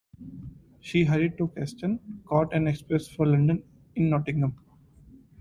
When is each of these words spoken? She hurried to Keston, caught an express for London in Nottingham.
She 0.79 1.03
hurried 1.03 1.37
to 1.37 1.49
Keston, 1.49 2.23
caught 2.27 2.55
an 2.55 2.65
express 2.67 3.07
for 3.07 3.27
London 3.27 3.63
in 3.95 4.09
Nottingham. 4.09 4.55